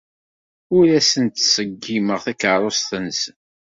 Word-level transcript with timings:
Ur 0.77 0.87
asen-ttṣeggimeɣ 0.99 2.19
takeṛṛust-nsen. 2.25 3.35